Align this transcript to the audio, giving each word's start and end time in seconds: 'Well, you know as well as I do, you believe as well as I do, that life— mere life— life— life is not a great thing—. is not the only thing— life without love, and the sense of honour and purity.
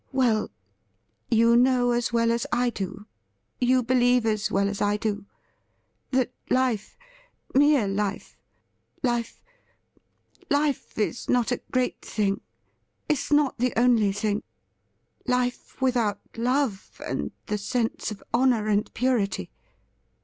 'Well, 0.21 0.49
you 1.29 1.55
know 1.55 1.91
as 1.91 2.11
well 2.11 2.31
as 2.31 2.47
I 2.51 2.71
do, 2.71 3.05
you 3.59 3.83
believe 3.83 4.25
as 4.25 4.49
well 4.49 4.67
as 4.67 4.81
I 4.81 4.97
do, 4.97 5.27
that 6.09 6.33
life— 6.49 6.97
mere 7.53 7.87
life— 7.87 8.35
life— 9.03 9.43
life 10.49 10.97
is 10.97 11.29
not 11.29 11.51
a 11.51 11.61
great 11.69 12.01
thing—. 12.01 12.41
is 13.09 13.31
not 13.31 13.59
the 13.59 13.73
only 13.79 14.11
thing— 14.11 14.41
life 15.37 15.79
without 15.79 16.19
love, 16.35 16.99
and 17.05 17.31
the 17.45 17.59
sense 17.59 18.09
of 18.09 18.23
honour 18.33 18.65
and 18.69 18.91
purity. 18.95 19.51